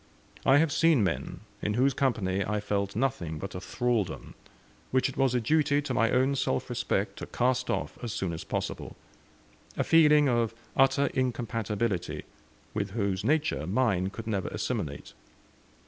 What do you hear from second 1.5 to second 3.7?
in whose company I felt nothing but a